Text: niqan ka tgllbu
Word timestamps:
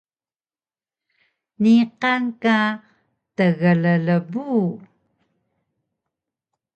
niqan 1.61 2.23
ka 2.41 2.57
tgllbu 3.35 4.43